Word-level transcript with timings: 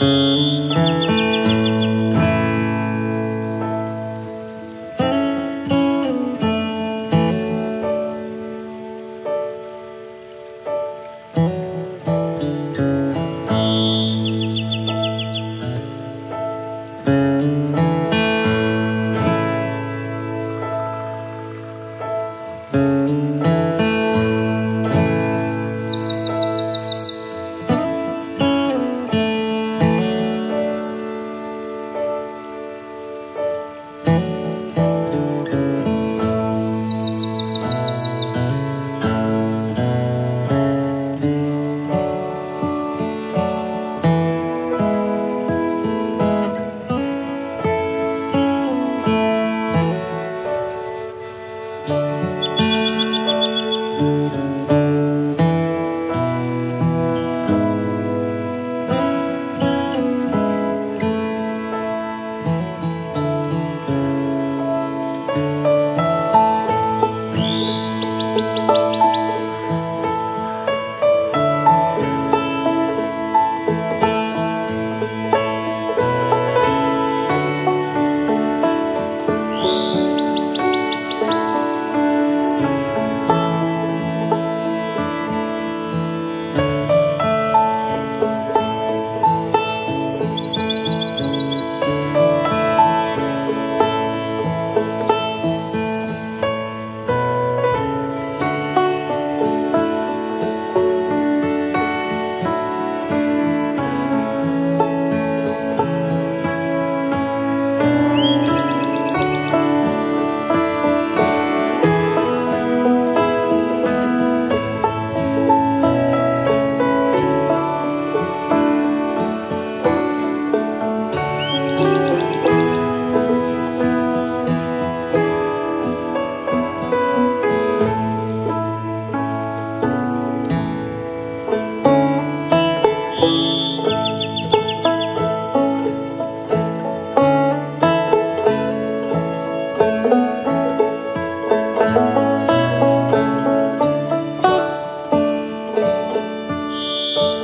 Música 0.00 0.99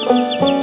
Música 0.05 0.56